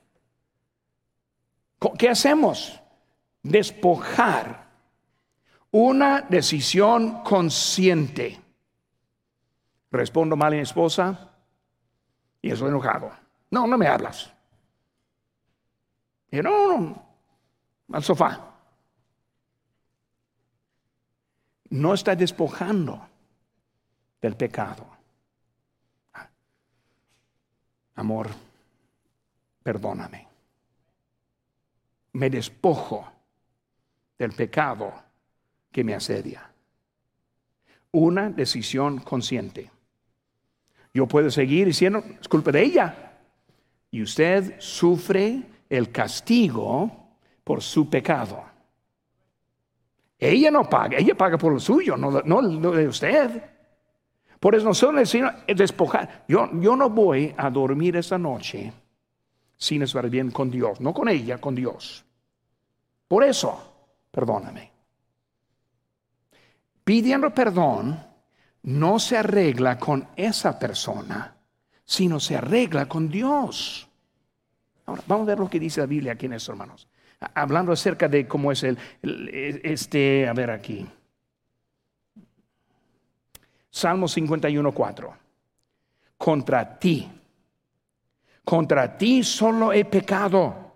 [1.97, 2.79] ¿Qué hacemos?
[3.41, 4.67] Despojar.
[5.71, 8.39] Una decisión consciente.
[9.91, 11.29] Respondo mal a mi esposa
[12.41, 13.11] y estoy enojado.
[13.51, 14.31] No, no me hablas.
[16.31, 17.03] Y no, no,
[17.91, 18.49] al sofá.
[21.71, 23.07] No está despojando
[24.21, 24.87] del pecado.
[27.95, 28.29] Amor,
[29.61, 30.27] perdóname.
[32.13, 33.11] Me despojo
[34.17, 34.93] del pecado
[35.71, 36.49] que me asedia.
[37.91, 39.69] Una decisión consciente.
[40.93, 43.11] Yo puedo seguir diciendo, es culpa de ella.
[43.91, 47.09] Y usted sufre el castigo
[47.43, 48.48] por su pecado.
[50.19, 52.11] Ella no paga, ella paga por lo suyo, no,
[52.41, 53.43] lo de usted.
[54.39, 56.25] Por eso nosotros necesitamos despojar.
[56.27, 58.73] Yo, yo no voy a dormir esta noche
[59.55, 62.05] sin estar bien con Dios, no con ella, con Dios.
[63.07, 63.59] Por eso,
[64.11, 64.71] perdóname.
[66.83, 68.05] pidiendo perdón
[68.63, 71.37] no se arregla con esa persona,
[71.85, 73.87] sino se arregla con Dios.
[74.85, 76.88] Ahora, vamos a ver lo que dice la Biblia aquí en esto, hermanos.
[77.19, 78.77] Hablando acerca de cómo es el,
[79.63, 80.87] este, a ver aquí.
[83.69, 85.13] Salmo 51, 4.
[86.17, 87.09] Contra ti,
[88.43, 90.69] contra ti solo he pecado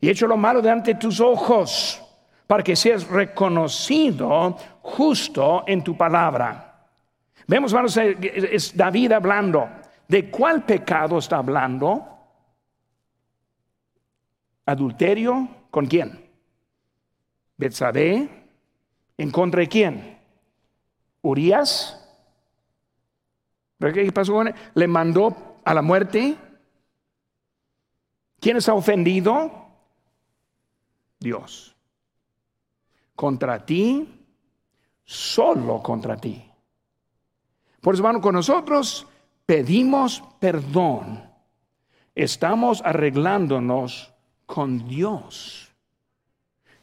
[0.00, 2.02] y hecho lo malo delante de tus ojos,
[2.46, 6.86] para que seas reconocido justo en tu palabra.
[7.46, 9.68] Vemos, hermanos, es David hablando.
[10.06, 12.06] ¿De cuál pecado está hablando?
[14.64, 16.26] Adulterio, ¿con quién?
[17.58, 18.48] Betsabé,
[19.18, 20.18] ¿en contra de quién?
[21.20, 22.02] Urias.
[23.78, 24.42] ¿Qué pasó?
[24.72, 26.34] Le mandó a la muerte.
[28.40, 29.50] ¿Quién está ofendido?
[31.20, 31.76] Dios.
[33.14, 34.24] Contra ti,
[35.04, 36.42] solo contra ti.
[37.82, 39.06] Por eso, hermano, con nosotros
[39.44, 41.30] pedimos perdón.
[42.14, 44.14] Estamos arreglándonos
[44.46, 45.65] con Dios.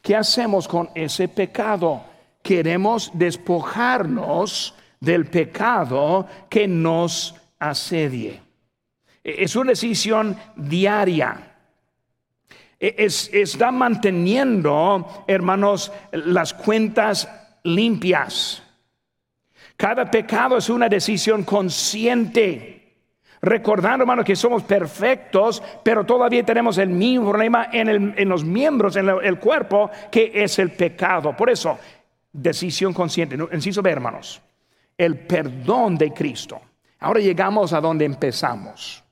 [0.04, 2.04] ¿Qué hacemos con ese pecado?
[2.42, 8.42] Queremos despojarnos del pecado que nos asedie.
[9.24, 11.56] Es una decisión diaria.
[12.78, 17.30] Es, está manteniendo, hermanos, las cuentas
[17.64, 18.62] limpias.
[19.78, 22.83] Cada pecado es una decisión consciente.
[23.44, 29.10] Recordando, hermano, que somos perfectos, pero todavía tenemos el mismo problema en, los miembros, en
[29.10, 31.36] el, cuerpo, que es el pecado.
[31.36, 31.78] Por eso,
[32.32, 33.38] decisión consciente.
[33.52, 34.42] Inciso B, hermanos,
[34.98, 36.62] el perdón de Cristo.
[37.02, 39.04] Ahora llegamos a donde empezamos.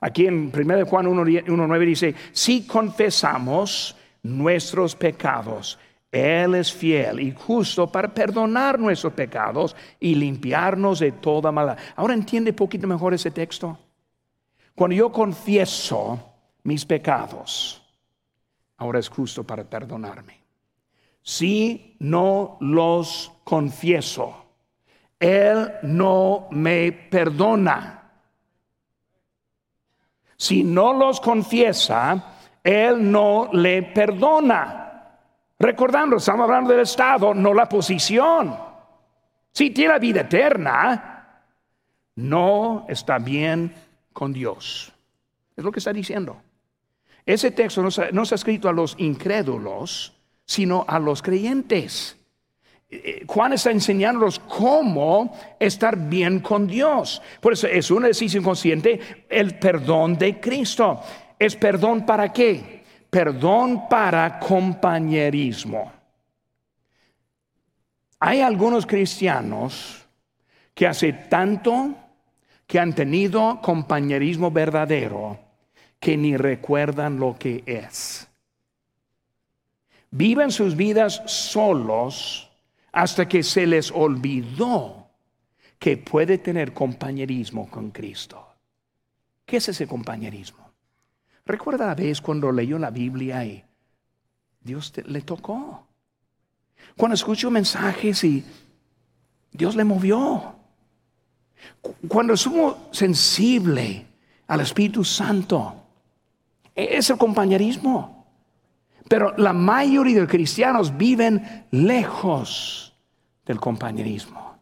[0.00, 5.76] Aquí en 1 Juan 1.9 dice, si confesamos nuestros pecados,
[6.12, 11.78] él es fiel y justo para perdonar nuestros pecados y limpiarnos de toda maldad.
[11.96, 13.78] Ahora entiende un poquito mejor ese texto.
[14.74, 16.20] Cuando yo confieso
[16.64, 17.82] mis pecados,
[18.76, 20.38] ahora es justo para perdonarme.
[21.22, 24.36] Si no los confieso,
[25.18, 28.10] Él no me perdona.
[30.36, 34.91] Si no los confiesa, Él no le perdona.
[35.62, 38.52] Recordando, estamos hablando del estado, no la posición.
[39.52, 41.44] Si tiene vida eterna,
[42.16, 43.72] no está bien
[44.12, 44.92] con Dios.
[45.56, 46.42] Es lo que está diciendo.
[47.24, 50.12] Ese texto no se, ha escrito a los incrédulos,
[50.44, 52.16] sino a los creyentes.
[52.90, 57.22] Eh, eh, Juan está enseñándonos cómo estar bien con Dios.
[57.40, 61.00] Por eso es una decisión consciente el perdón de Cristo.
[61.38, 62.81] ¿Es perdón para qué?
[63.12, 65.92] Perdón para compañerismo.
[68.18, 70.06] Hay algunos cristianos
[70.72, 71.94] que hace tanto
[72.66, 75.38] que han tenido compañerismo verdadero
[76.00, 78.26] que ni recuerdan lo que es.
[80.10, 82.50] Viven sus vidas solos
[82.92, 85.10] hasta que se les olvidó
[85.78, 88.42] que puede tener compañerismo con Cristo.
[89.44, 90.61] ¿Qué es ese compañerismo?
[91.44, 93.64] Recuerda la vez cuando leyó la Biblia y
[94.60, 95.86] Dios le tocó.
[96.96, 98.44] Cuando escuchó mensajes y
[99.50, 100.54] Dios le movió.
[102.08, 104.06] Cuando estuvo sensible
[104.46, 105.82] al Espíritu Santo.
[106.74, 108.26] E-, es el compañerismo.
[109.08, 112.94] Pero la mayoría de cristianos viven lejos
[113.44, 114.58] del compañerismo.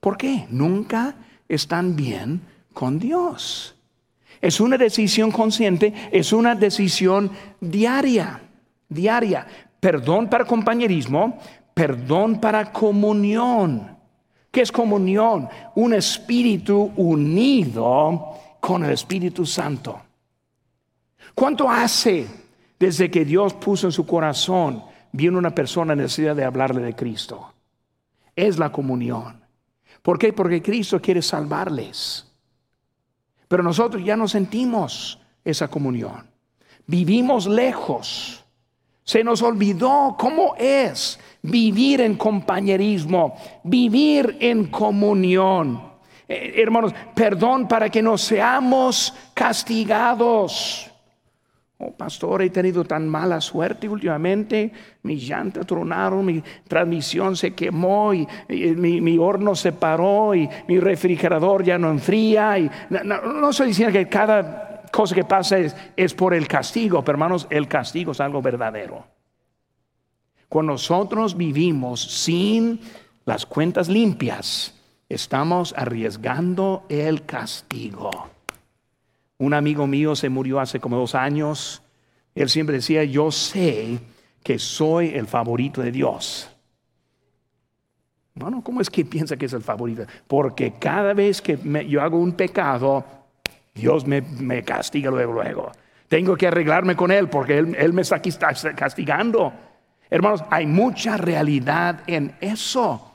[0.00, 0.46] ¿Por qué?
[0.50, 1.14] Nunca
[1.46, 2.40] están bien
[2.72, 3.76] con Dios.
[4.40, 7.30] Es una decisión consciente, es una decisión
[7.60, 8.40] diaria,
[8.88, 9.46] diaria.
[9.78, 11.38] Perdón para compañerismo,
[11.74, 13.96] perdón para comunión.
[14.50, 15.48] ¿Qué es comunión?
[15.74, 20.00] Un espíritu unido con el Espíritu Santo.
[21.34, 22.26] ¿Cuánto hace
[22.78, 24.82] desde que Dios puso en su corazón,
[25.12, 27.52] viene una persona necesidad de hablarle de Cristo?
[28.34, 29.40] Es la comunión.
[30.02, 30.32] ¿Por qué?
[30.32, 32.29] Porque Cristo quiere salvarles.
[33.50, 36.24] Pero nosotros ya no sentimos esa comunión.
[36.86, 38.44] Vivimos lejos.
[39.02, 45.82] Se nos olvidó cómo es vivir en compañerismo, vivir en comunión.
[46.28, 50.88] Eh, hermanos, perdón para que no seamos castigados.
[51.82, 54.70] Oh, pastor, he tenido tan mala suerte últimamente.
[55.02, 61.64] Mi llanta tronaron, mi transmisión se quemó y, mi, horno se paró y mi refrigerador
[61.64, 62.58] ya no enfría.
[62.58, 67.16] Y, no, estoy diciendo que cada cosa que pasa es, es por el castigo, pero
[67.16, 69.06] hermanos, el castigo es algo verdadero.
[70.50, 72.78] Cuando nosotros vivimos sin
[73.24, 74.74] las cuentas limpias,
[75.08, 78.10] estamos arriesgando el castigo.
[79.40, 81.82] Un amigo mío se murió hace como dos años.
[82.34, 83.98] Él siempre decía, yo sé
[84.42, 86.54] que soy el favorito de Dios.
[88.34, 90.04] Bueno, ¿cómo es que piensa que es el favorito?
[90.26, 93.02] Porque cada vez que yo hago un pecado,
[93.74, 95.72] Dios me, castiga luego, luego.
[96.06, 98.20] Tengo que arreglarme con Él porque Él, me está
[98.76, 99.54] castigando.
[100.10, 103.14] Hermanos, hay mucha realidad en eso.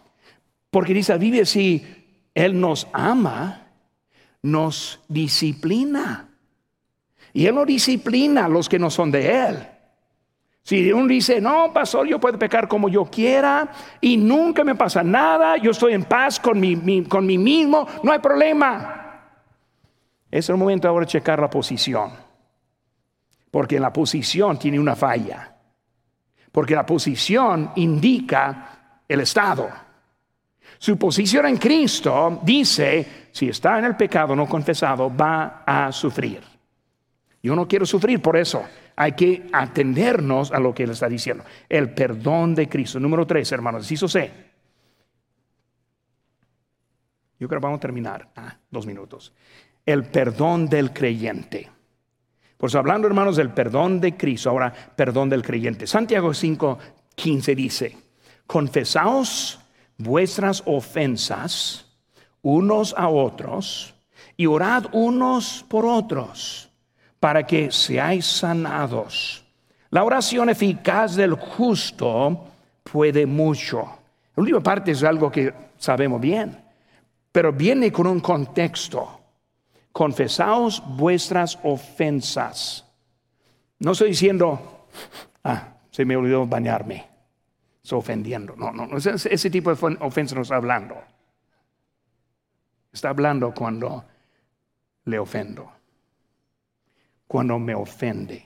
[0.72, 3.65] Porque dice, vive si Él nos ama,
[4.46, 6.30] nos disciplina.
[7.34, 9.68] Y Él no disciplina a los que no son de Él.
[10.62, 15.04] Si uno dice, no, pastor, yo puedo pecar como yo quiera y nunca me pasa
[15.04, 19.32] nada, yo estoy en paz con mí, con mí mismo, no hay problema.
[20.30, 22.12] Es el momento ahora de checar la posición.
[23.52, 25.56] Porque la posición tiene una falla.
[26.52, 29.70] Porque la posición indica el estado.
[30.78, 36.42] Su posición en Cristo dice, si está en el pecado no confesado, va a sufrir.
[37.42, 38.64] Yo no quiero sufrir por eso.
[38.96, 41.44] Hay que atendernos a lo que él está diciendo.
[41.70, 43.00] El perdón de Cristo.
[43.00, 44.32] Número tres, hermanos, eso sé.
[47.40, 48.30] Yo creo que vamos a terminar.
[48.36, 49.34] Ah, dos minutos.
[49.86, 51.70] El perdón del creyente.
[52.58, 55.86] Pues hablando, hermanos, del perdón de Cristo, ahora perdón del creyente.
[55.86, 56.80] Santiago 5,
[57.14, 57.98] 15 dice,
[58.48, 59.60] confesaos
[59.98, 61.86] vuestras ofensas
[62.42, 63.96] unos a otros
[64.38, 66.70] y orad unos por otros
[67.20, 69.44] para que seáis sanados.
[69.90, 72.48] La oración eficaz del justo
[72.84, 73.78] puede mucho.
[74.36, 76.56] La última parte es algo que sabemos bien,
[77.32, 79.22] pero viene con un contexto.
[79.92, 82.86] Confesaos vuestras ofensas.
[83.80, 84.88] No estoy diciendo,
[85.44, 87.15] ah, se me olvidó bañarme.
[87.86, 88.56] Estoy ofendiendo.
[88.56, 90.96] No, no, ese, ese tipo de ofensa no está hablando.
[92.92, 94.04] Está hablando cuando
[95.04, 95.76] le ofendo
[97.28, 98.46] cuando me ofende.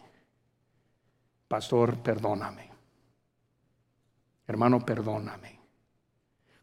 [1.48, 2.70] Pastor, perdóname.
[4.48, 5.60] Hermano, perdóname.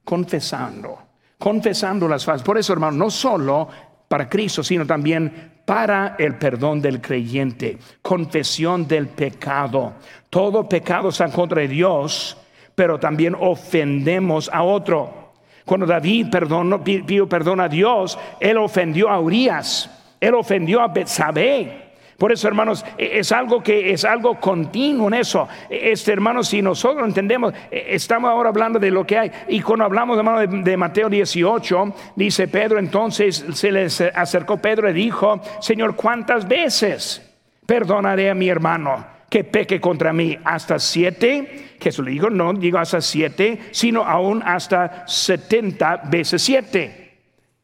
[0.04, 0.98] Confesando,
[1.38, 2.44] confesando las faltas.
[2.44, 3.68] Por eso, hermano, no solo
[4.08, 9.94] para Cristo, sino también para el perdón del creyente, confesión del pecado.
[10.30, 12.36] Todo pecado está en contra de Dios,
[12.76, 15.32] pero también ofendemos a otro.
[15.64, 21.86] Cuando David perdonó, pidió perdón a Dios, él ofendió a Urias, él ofendió a Betsabé.
[22.18, 25.48] Por eso, hermanos, e, es algo que es algo continuo en eso.
[25.68, 29.32] E, este, hermanos, si nosotros entendemos, e, estamos ahora hablando de lo que hay.
[29.48, 34.88] Y cuando hablamos, hermano, de, de Mateo 18, dice Pedro, entonces se le acercó Pedro
[34.88, 37.22] y dijo, Señor, ¿cuántas veces
[37.66, 39.15] perdonaré a mi hermano?
[39.28, 41.76] Que peque contra mí hasta siete.
[41.80, 47.18] Jesús le dijo, no digo hasta siete, sino aún hasta setenta veces siete.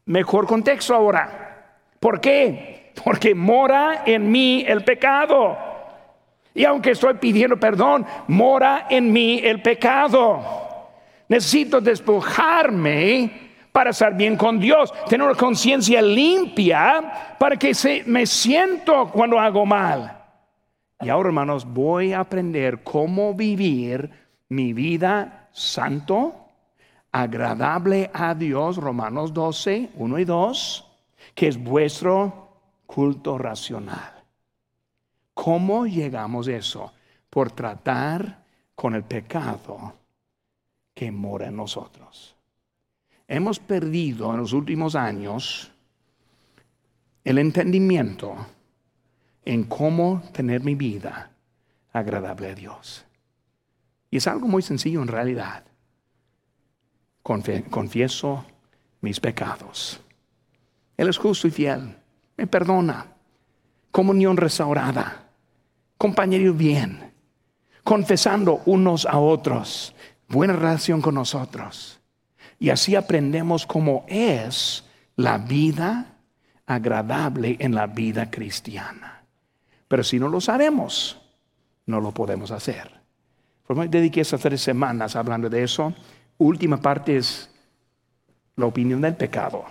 [0.07, 1.69] Mejor contexto ahora.
[2.01, 2.83] ¿Por qué?
[3.05, 5.57] porque mora en mí el pecado.
[6.55, 10.41] Y aunque estoy pidiendo perdón, mora en mí el pecado.
[11.29, 18.27] Necesito despojarme para estar bien con Dios, tener una conciencia limpia para que se, me
[18.27, 20.19] siento cuando hago mal.
[21.03, 24.11] Y ahora, hermanos, voy a aprender cómo vivir
[24.49, 26.35] mi vida santo,
[27.11, 30.89] agradable a Dios, Romanos 12, 1 y 2,
[31.35, 32.51] que es vuestro
[32.87, 34.23] culto racional.
[35.35, 36.93] ¿Cómo llegamos a eso?
[37.29, 38.45] Por tratar
[38.77, 39.95] con el pecado
[40.95, 42.37] que mora en nosotros.
[43.27, 45.73] Hemos perdido en los últimos años
[47.25, 48.37] el entendimiento
[49.45, 51.31] en cómo tener mi vida
[51.93, 53.05] agradable a Dios.
[54.11, 55.65] Y es algo muy sencillo en realidad.
[57.23, 58.45] confieso
[59.01, 60.01] mis pecados.
[60.97, 61.97] Él es justo y fiel
[62.37, 63.07] me perdona.
[63.91, 65.29] Comunión restaurada,
[65.99, 67.13] compañería bien,
[67.85, 69.95] confesando unos a otros,
[70.29, 72.01] buena relación con nosotros.
[72.59, 74.85] Y así aprendemos cómo es
[75.15, 76.17] la vida
[76.65, 79.22] agradable en la vida cristiana.
[79.93, 81.21] Pero si no lo sabemos,
[81.85, 82.91] no lo podemos hacer.
[83.69, 85.93] Me dediqué esas tres semanas hablando de eso.
[86.39, 87.51] Última parte es
[88.57, 89.67] la opinión del pecado.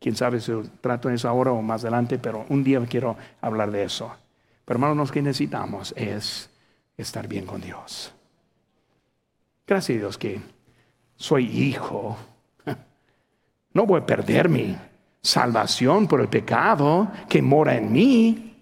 [0.00, 3.82] Quién sabe si trato eso ahora o más adelante, pero un día quiero hablar de
[3.84, 4.10] eso.
[4.64, 6.48] Pero hermanos, lo que necesitamos es
[6.96, 8.14] estar bien con Dios.
[9.66, 10.40] Gracias a Dios que
[11.14, 12.16] soy hijo.
[13.74, 14.74] No voy a perder mi
[15.20, 18.55] salvación por el pecado que mora en mí,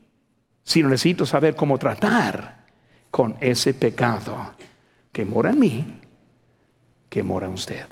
[0.64, 2.64] sino necesito saber cómo tratar
[3.10, 4.54] con ese pecado
[5.12, 6.00] que mora en mí,
[7.08, 7.86] que mora en usted.